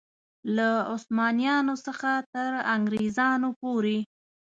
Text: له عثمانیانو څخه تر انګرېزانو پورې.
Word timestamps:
له 0.55 0.69
عثمانیانو 0.93 1.75
څخه 1.85 2.09
تر 2.33 2.51
انګرېزانو 2.75 3.49
پورې. 3.61 3.99